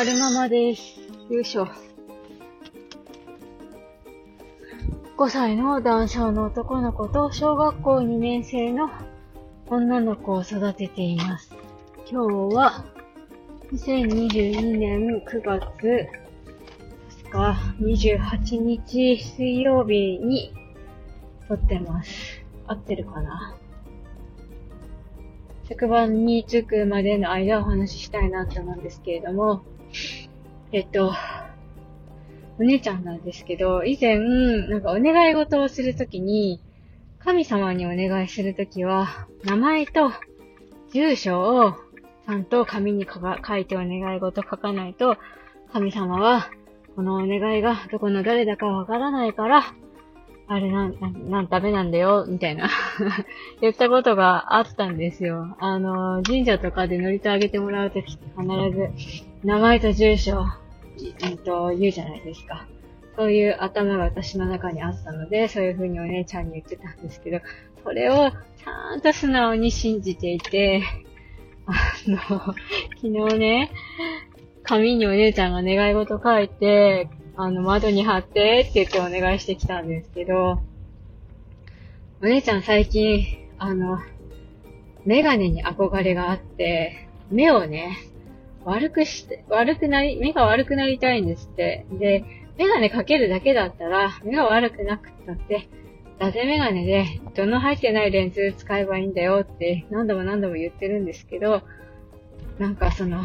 [0.00, 0.98] 春ママです。
[1.28, 1.68] よいしょ。
[5.18, 8.88] 5歳の男性の男の子と小学校2年生の
[9.66, 11.54] 女の子を育てています。
[12.10, 12.86] 今日は
[13.72, 16.08] 2022年9月、
[17.22, 20.54] 確か28日水曜日に
[21.46, 22.42] 撮ってます。
[22.66, 23.54] 合ってるかな？
[25.68, 29.62] 職場に着くまでの間お話ししたいなって思うんですけれども、
[30.72, 31.12] えっと、
[32.58, 36.60] お姉ちゃんなんですけど、以前、なんかお願い事をするときに、
[37.18, 40.12] 神様にお願いするときは、名前と
[40.92, 41.72] 住所を
[42.26, 45.16] ちゃんと紙に書いてお願い事書かないと、
[45.72, 46.50] 神様は、
[46.96, 49.64] このお願いがどこの誰だかわからないから、
[50.46, 52.68] あれなん、なん、なんダメなんだよ、みたいな
[53.62, 55.56] 言ったことがあったんですよ。
[55.60, 60.44] あの、神社とかで乗りとあげてもらうときって必ず、名前と住所、
[61.22, 62.66] えっと、言うじゃないですか。
[63.16, 67.40] そういう頭が私の中にあったので、そういう風にお姉ちゃんに言ってたんですけど、
[67.82, 70.82] それをちゃんと素直に信じていて、
[71.66, 71.72] あ
[72.06, 72.54] の、昨
[73.02, 73.70] 日ね、
[74.62, 80.60] 紙にお姉ちゃんが願い事書いて、あの、窓に貼ってって言ってお願いしてきたんですけど、
[82.22, 83.98] お姉ちゃん最近、あの、
[85.06, 87.96] メガネに憧れがあって、目をね、
[88.64, 91.86] 悪くして、悪くなり、目が悪くなりたいんですって。
[91.92, 92.24] で、
[92.58, 95.68] メガネかけるだけだったら、目が悪くなくったって、
[96.18, 101.62] ダゼメガネで、どの入ってないレンズ使えばいいんだよって何度も何度も言ってるんですけど、
[102.58, 103.24] なんかその、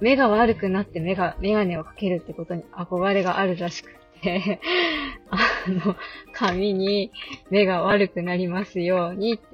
[0.00, 4.60] 目が悪くなって目が、メガネをかけるってことに憧れがあるらしくて。
[5.30, 5.94] あの、
[6.32, 7.12] 髪に
[7.50, 9.44] 目が悪くなりますようにって、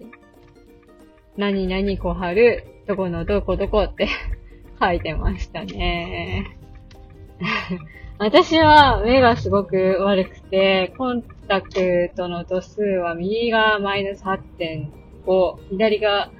[1.36, 4.08] 何々こはる、どこのどこどこって。
[4.80, 6.56] 書いてましたね。
[8.18, 16.30] 私は目がすごく悪くて、コンタクトの度数は右がマイナス8.5、左が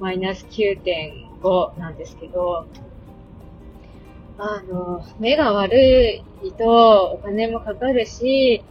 [0.00, 2.66] マイナス9.5なんですけど、
[4.38, 8.62] あの、目が悪いとお金もかかるし、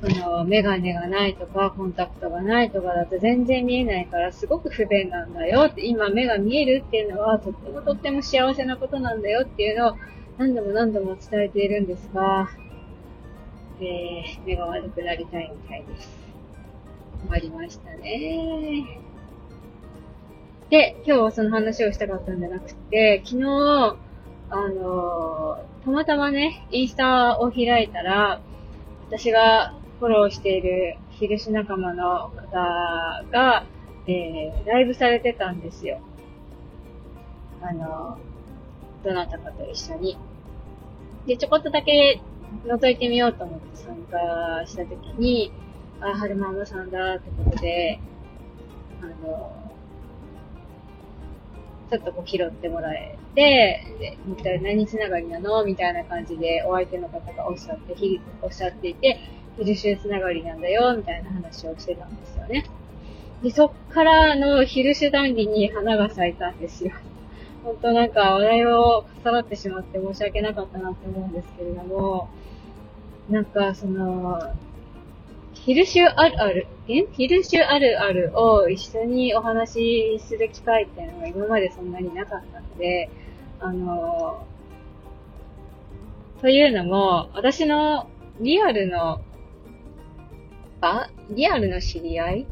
[0.00, 9.96] その、メガネがないとか、コンタクトがないとかだと全然見えないから、すごく不便なんだよって、今目が見えるっていうのは、とってもとっても幸せなことなんだよっていうのを、
[10.38, 12.48] 何度も何度も伝えているんですが、
[13.80, 16.08] えー、目が悪くなりたいみたいです。
[17.22, 19.00] 終わりましたね。
[20.70, 23.96] で、今日はその話をしたかったんじゃなくて、昨日、
[24.48, 28.40] あのー、たまたまね、インスタを開いたら、
[29.08, 33.66] 私がフォローしている昼し仲間の方が、
[34.06, 36.00] えー、ライブされてたんですよ。
[37.60, 38.16] あの、
[39.04, 40.16] どなたかと一緒に。
[41.26, 42.18] で、ちょこっとだけ
[42.66, 45.52] 覗いてみようと思って参加したときに、
[46.00, 48.00] あ、はるままさんだってことで、
[49.02, 49.52] あの、
[51.90, 55.62] ちょっとこう拾ってもらえて、で、一体何つながりなの？
[55.66, 57.94] みたいな感じでお相手の方がおっしゃって、
[58.40, 59.18] おっしゃっていて、
[59.60, 62.64] ヒルシュつながりなんだよ、みたいな話をしてたんですよね。
[63.42, 66.92] で、そっからのヒルシュ談義に花が咲いたんですよ。
[67.62, 72.30] 本当なんか話題を重なってしまって申し訳なかったなって思うんですけれども、
[73.28, 74.40] なんかその、
[75.52, 77.04] ヒルシュあるある、え？
[77.12, 83.10] ヒルシュあるあるを一緒にお話しする機会っていうのが今までそんなになかったので、
[83.60, 84.42] あの、
[86.40, 88.08] というのも、私の
[88.40, 89.20] リアルの、
[90.80, 92.46] あリアルの知り合い？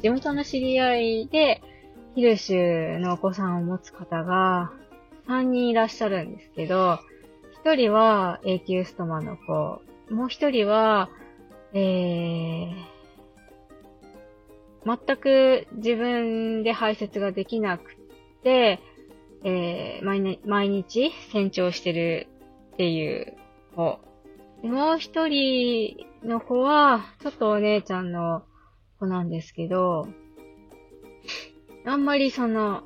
[0.00, 1.60] 地元の知り合いで、
[2.14, 4.72] ヒルシュのお子さんを持つ方が
[5.28, 6.98] 3人いらっしゃるんですけど、
[7.64, 11.10] 1人は永久ストマの子、もう1人は、
[11.72, 12.74] えー、
[14.84, 17.96] 全く自分で排泄ができなく
[18.42, 18.80] て、
[19.44, 22.28] えー、毎毎日成長してる
[22.74, 23.36] っていう
[23.74, 23.98] 子。
[24.62, 28.42] もう一人の子は、ちょっとお姉ちゃんの
[29.00, 30.06] 子なんですけど、
[31.84, 32.84] あんまりその、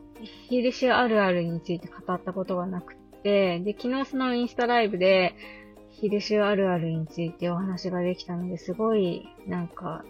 [0.48, 5.34] ヒルシュあるあるについて語ったことがなくて、で、昨日そのインスタライブで、
[5.90, 10.04] ヒルシュあるあるについてお話ができたので、すごい、なんか、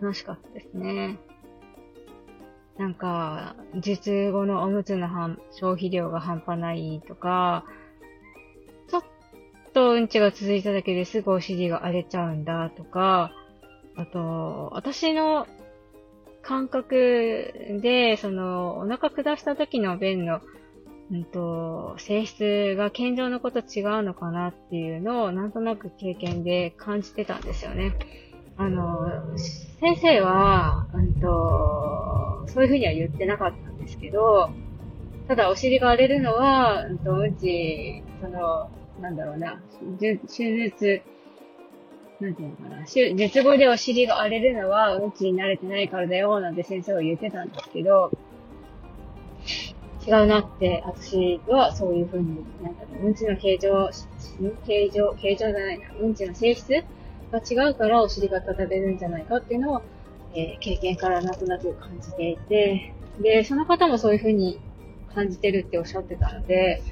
[0.00, 1.18] 楽しかったですね。
[2.76, 5.08] なんか、術後のおむつの
[5.52, 7.64] 消費量が半端ないとか、
[9.96, 13.32] うんちが続いただけですぐお尻が荒れちゃうんだとか、
[13.96, 15.46] あと、私の
[16.42, 20.40] 感覚で、その、お腹下した時の便の
[21.10, 27.94] うんと、性質が健常のこと違うのかなっていうのをなんとなく経験で感じてたんですよね。
[28.56, 29.06] あの、
[29.80, 34.50] 先生は、うんと、そういうふうには言ってなかったんですけど、
[35.28, 38.70] ただお尻が荒れるのは、うんと、うんち、その、
[39.00, 39.60] なんだろうな、
[40.00, 41.02] 手術、
[42.20, 48.10] なんていうのかな、術後でお尻が荒れるのは、うんちに慣れてないからだよ、なんて先生は言ってたんですけど、
[50.06, 53.90] 違うなって、私はそういうふうに、なんだろう、うんちの形状、
[54.66, 56.70] 形状、形状じゃないな、うんちの性質
[57.32, 59.82] が違うからお尻が立たれるんじゃないかっていうのを、
[60.34, 64.60] えー、経験からなんとなく感じていて、で、その方もそういうふうに
[65.14, 66.82] 感じてるっておっしゃってたので、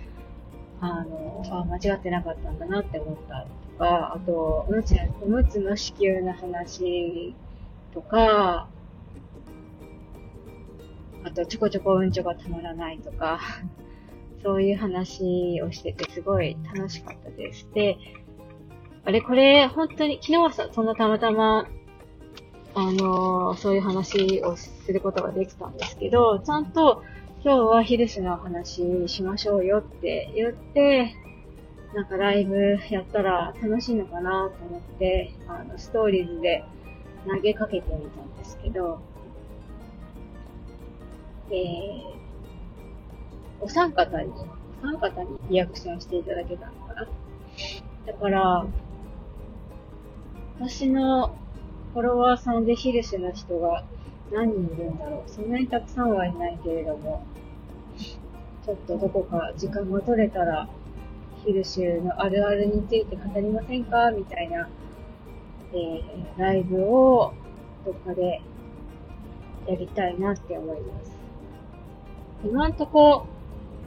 [0.84, 7.34] あの、あ、間違ってなかったんだなって思ったとか、あと、おむつ、おむつの子宮の話
[7.94, 8.68] とか、
[11.24, 13.40] あと、ちょこちょこうんちょがたまらないとか、
[14.44, 17.66] そういう話をしててすごい楽しかったです。
[17.72, 17.96] で、
[19.06, 21.66] あれ、これ、本当に、昨日はさそんなたまたま、
[22.74, 27.02] あのー、そういう話をすることができたんですけど、ちゃんと、
[27.44, 31.14] 今日はヒルスの話しましょうよって言って、
[31.94, 36.64] なんかライブやったら楽しいのかなと思って、あの、ストーリーズで
[37.28, 38.98] 投げかけてみたんですけど、
[41.50, 42.14] えー、
[43.60, 44.32] お三方に、
[44.82, 47.06] お三方にリアクションしていただけたのかな。
[48.06, 48.66] だから、
[50.60, 51.36] 私の
[51.92, 53.84] フォロワーさんでヒルシの人が
[54.32, 55.30] 何人いるんだろう。
[55.30, 57.24] そんなにたくさんはいないけれども、
[57.96, 60.68] ちょっとどこか時間が取れたら、
[61.44, 64.10] ヒルシュのあるあるについて語りませんか？
[64.10, 64.68] みたいな、
[65.72, 67.34] えー、ライブを
[67.84, 68.40] どっかで
[69.66, 71.12] やりたいなって思います。
[72.44, 73.26] 今んとこ、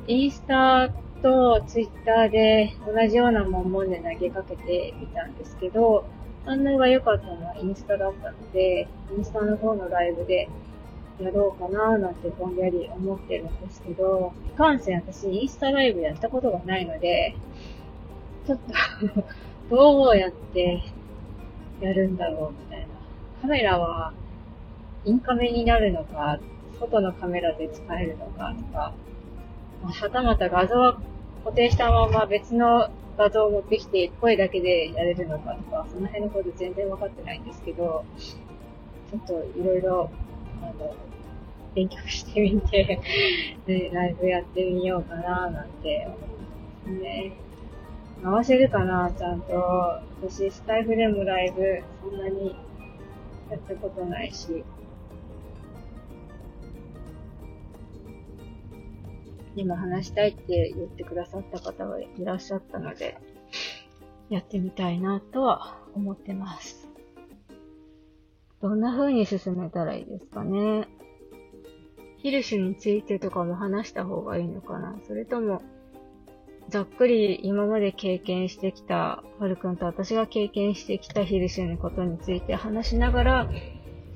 [0.07, 0.89] インスタ
[1.23, 6.05] とツイッターで同じような文言で投げかけてみたんですけど、
[6.47, 10.47] 反応が良かったのはインスタだったので、インスタの方のライブで
[11.19, 17.35] やろうかなーなんてぼんやり思ってるんですけど、いかんせん私インスタライブやったことがないので、
[18.45, 18.59] ちょっ
[19.69, 20.83] とどうやって
[21.81, 22.87] やるんだろうみたいな。
[23.41, 24.13] カメラは
[25.03, 26.39] インカメになるのか、
[26.79, 28.93] 外のカメラで使えるのかとか、
[29.83, 30.97] はたまた画像は
[31.43, 40.11] 固定したまま別の画像を持ってきて声だけでやれるのかとか、その辺のこと全然分かってないんですけど、ちょっといろいろ、
[40.61, 40.95] あの、
[41.73, 42.99] 勉強してみて
[43.67, 47.31] ね、ライブやってみようかななんて思いますね。
[48.23, 49.53] 回せるかなちゃんと。
[50.23, 52.55] 私、スタイフでもライブ、そんなに
[53.49, 54.63] やったことないし。
[59.57, 63.17] 今話したいって言ってくださった方がいらっしゃったので、
[64.29, 66.87] やってみたいなとは思ってます。
[68.61, 70.87] どんな風に進めたらいいですかね。
[72.17, 75.61] ヒルシュについてとかも話した方がいいのかなそれとも、
[76.69, 83.49] ざっくり今まで経験してきた、はるくんと私が経験してきたヒルシュのことについて話しながら、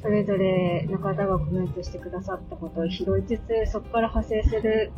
[0.01, 4.91] それぞれの方がコメントしてくださったことを拾いつつ、そこから派生する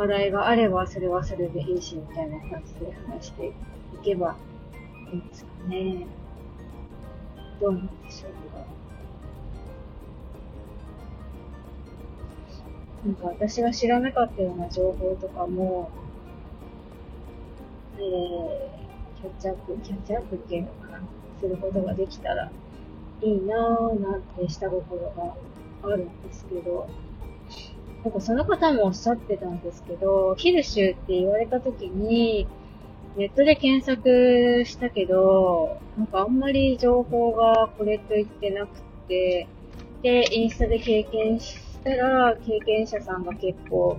[0.00, 3.52] 話題があれば、それはそれでいいし、みたいな感じで話してい
[4.02, 4.34] けば
[5.12, 6.06] いいんですかね。
[7.60, 8.64] どうなんでしょうか。
[13.04, 15.90] なんか私が知らなかったような情報とかも、
[17.98, 21.02] えー、キャッチアップ、キャッチアップっていうのかな、
[21.40, 22.50] することができたら
[23.20, 25.34] いいなぁなんて下心が
[25.82, 26.88] あるんですけど、
[28.04, 32.46] なんかその方もおっしゃってたんですけど、ヒルシュって言われた時に、
[33.16, 39.48] ネットで検索したけど、なんかあんまり情報がこれと言ってなくて、
[40.02, 43.98] で、インスタで経験したら、経験者さんが結構、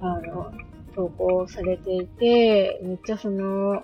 [0.00, 0.52] あの、
[0.94, 3.82] 投稿されていて、めっちゃその、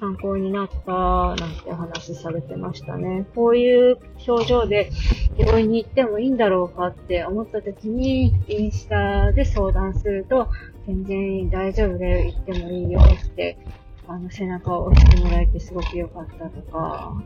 [0.00, 3.26] 参考になったなんて話されてましたね。
[3.34, 4.90] こういう表情で
[5.36, 10.48] 病院に行ってもいいんだろうかって思った時に、インスタで相談すると、
[10.86, 13.58] 全然大丈夫で行ってもいいよって、
[14.06, 17.22] あの背中を押してもらえてすごく良かったとか、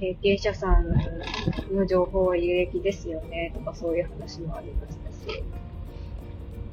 [0.00, 0.88] 経験者さん
[1.74, 5.42] の情報は有益ですよね、とかそういう話もありましたし。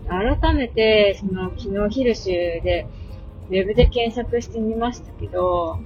[0.09, 2.87] 改めて、その、昨日ヒルシュで、
[3.49, 5.79] ウェブで検索してみましたけど、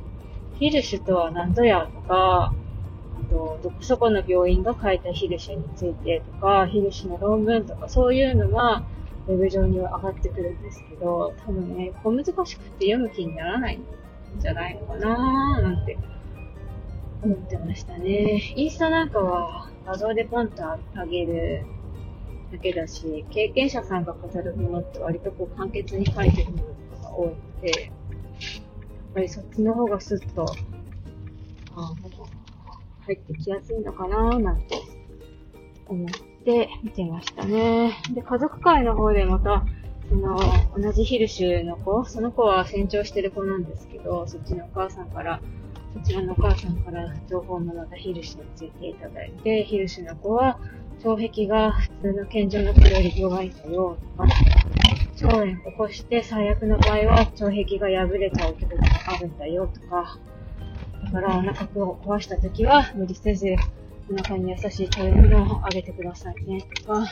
[0.59, 2.53] ヒルシュとは何ぞやとか、
[3.19, 8.83] あと、どこそこの病院が書いたヒルシュについてとか、ヒルシュの論文とか、そういうのは、
[9.27, 13.83] ウェブ上には上がってくるんですけど、多分ね、小難しくて読む気にならないん
[14.39, 15.97] じゃないのかなーなんて
[17.23, 18.53] 思ってましたね。
[18.55, 20.63] インスタなんかは画像でポンと
[20.95, 21.65] 上げる
[22.51, 26.80] だけだし、経験者さんが語るものって割とこう簡潔に書いてるのとかが
[27.11, 27.91] 多いので、やっ
[29.13, 30.45] ぱりそっちの方がスッと、
[31.75, 31.93] あ
[33.05, 34.75] 入ってきやすいのかななんて
[35.87, 36.09] 思っ
[36.45, 37.93] て見てましたね。
[38.13, 39.65] で、家族会の方でまた、
[40.09, 40.37] その、
[40.77, 45.41] 同じヒルシュの子、その子は成長してる子なんですけど、そっちのお母さんから、
[45.93, 50.59] そちらのお母さんから情報もまたヒルシュについていただいて、ヒルシュの子は、
[51.03, 54.29] 腸壁が普通の健常の子より弱いんだよ、とか、
[55.21, 60.17] 腸炎起こして最悪の場合は腸壁が破れちゃうことがあるんだよ、とか、
[61.05, 63.55] だからお腹を壊した時は無理せず、
[64.11, 67.05] お腹に優しい食べ物をあげてくださいね、とか、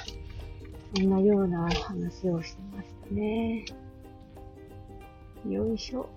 [0.95, 3.65] そんなような話をしてましたね。
[5.47, 6.09] よいしょ。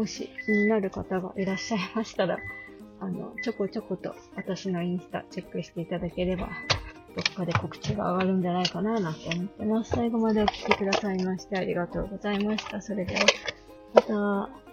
[0.00, 2.38] もし気になる方がいらっしゃいましたら、
[3.00, 6.48] あの、ちょこちょこと私のインスタチェックしていただければ、
[7.14, 9.90] どっかで告知が上がるんじゃないかななんて思ってます。
[9.90, 12.80] 最後までお聴きくださいましてありがとうございました。
[12.80, 13.20] それでは、
[13.92, 14.69] また。